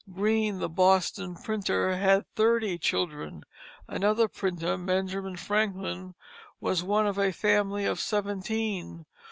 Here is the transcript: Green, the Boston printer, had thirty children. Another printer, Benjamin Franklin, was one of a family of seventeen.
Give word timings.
Green, 0.11 0.57
the 0.57 0.67
Boston 0.67 1.35
printer, 1.35 1.95
had 1.95 2.25
thirty 2.35 2.79
children. 2.79 3.43
Another 3.87 4.27
printer, 4.27 4.75
Benjamin 4.75 5.35
Franklin, 5.37 6.15
was 6.59 6.81
one 6.81 7.05
of 7.05 7.19
a 7.19 7.31
family 7.31 7.85
of 7.85 7.99
seventeen. 7.99 9.05